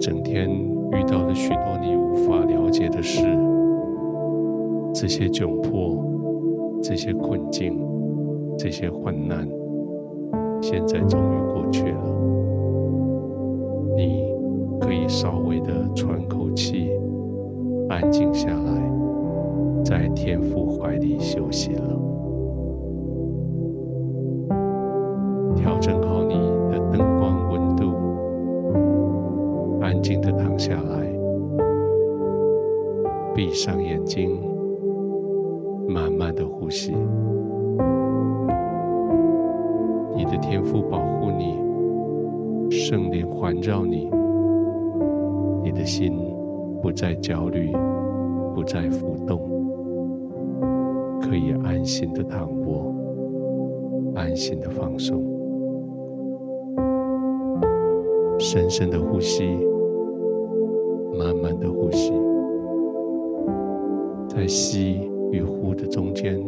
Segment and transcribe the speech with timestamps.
[0.00, 3.26] 整天遇到了许多你无法了解的事，
[4.94, 6.02] 这些窘迫，
[6.82, 7.78] 这些困境，
[8.56, 9.48] 这些患难，
[10.60, 12.14] 现在终于过去了。
[13.96, 14.24] 你
[14.80, 16.90] 可以稍微的喘口气，
[17.88, 21.82] 安静下来，在天父怀里休息了。
[25.56, 26.07] 调整好
[30.58, 31.08] 下来，
[33.32, 34.36] 闭上眼睛，
[35.86, 36.92] 慢慢的呼吸。
[40.16, 41.54] 你的天赋保护你，
[42.70, 44.10] 圣灵环绕你，
[45.62, 46.12] 你的心
[46.82, 47.70] 不再焦虑，
[48.52, 49.40] 不再浮动，
[51.20, 52.92] 可以安心的躺卧，
[54.16, 55.22] 安心的放松，
[58.40, 59.67] 深深的呼吸。
[61.18, 62.12] 慢慢的呼吸，
[64.28, 65.00] 在吸
[65.32, 66.40] 与呼的中间，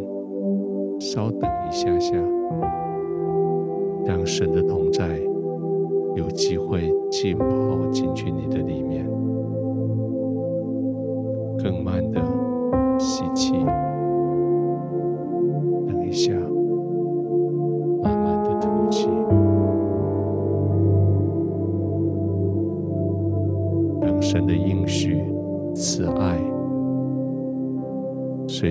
[1.01, 2.17] 稍等一下下，
[4.07, 5.21] 让神的同在
[6.15, 9.05] 有机会浸泡进去你的里面。
[11.59, 12.21] 更慢的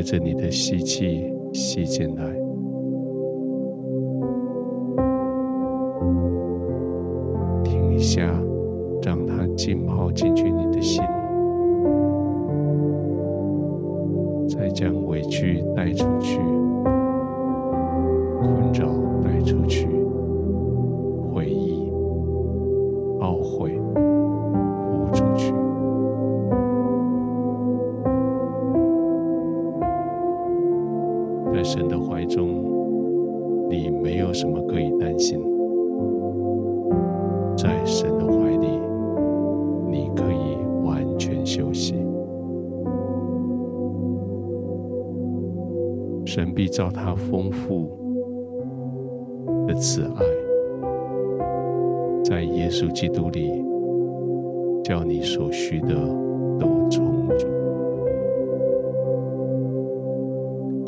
[0.10, 2.24] 着你的吸气吸进来，
[7.64, 8.24] 停一下，
[9.04, 11.04] 让它浸泡进去你的心，
[14.48, 16.40] 再将委屈带出去，
[18.42, 18.88] 困扰
[19.22, 19.99] 带出去。
[31.54, 32.48] 在神的怀中，
[33.70, 35.40] 你没有什么可以担心。
[37.58, 38.68] 在神的怀里，
[39.90, 41.96] 你可以完全休息。
[46.26, 47.90] 神必照他丰富
[49.68, 50.24] 的慈爱，
[52.24, 53.52] 在耶稣基督里，
[54.84, 55.96] 叫你所需的
[56.58, 57.59] 都充足。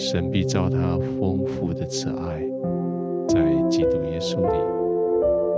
[0.03, 2.41] 神必照他丰富的慈爱，
[3.27, 3.39] 在
[3.69, 4.57] 基督耶稣里，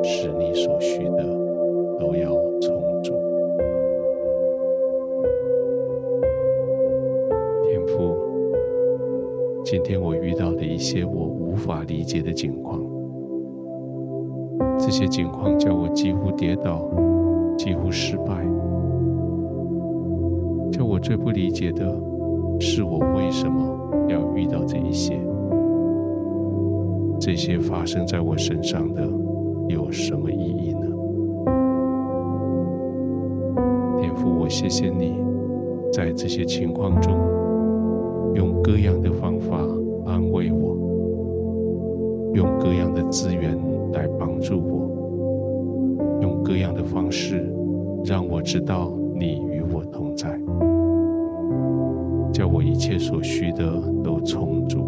[0.03, 1.23] 使你所需的
[1.97, 3.13] 都要充足。
[7.63, 8.17] 天父，
[9.63, 12.81] 今天我遇到了一些我无法理解的境况，
[14.77, 16.85] 这些境况叫我几乎跌倒，
[17.57, 18.45] 几乎失败，
[20.69, 21.95] 叫我最不理解的
[22.65, 23.61] 是我为什么。
[24.09, 25.17] 要遇到这一些，
[27.19, 29.01] 这些发生在我身上的
[29.69, 30.81] 有什么意义呢？
[33.99, 35.15] 天父，我谢谢你，
[35.91, 37.13] 在这些情况中，
[38.35, 39.57] 用各样的方法
[40.05, 40.75] 安慰我，
[42.33, 43.57] 用各样的资源
[43.93, 47.49] 来帮助我，用各样的方式
[48.03, 50.37] 让我知道你与我同在。
[52.33, 53.63] 叫我一切所需的
[54.03, 54.79] 都充足，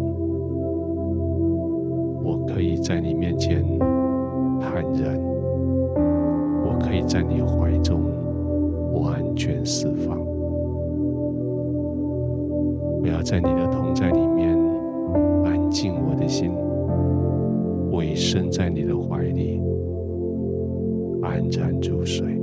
[2.24, 3.64] 我可以在你面前
[4.60, 5.16] 坦然，
[6.64, 8.00] 我可以在你怀中
[8.92, 10.18] 完全释放。
[13.00, 14.58] 我要在你的同在里面
[15.44, 16.50] 安静我的心，
[17.92, 19.62] 委身在你的怀里
[21.22, 22.35] 安然入睡。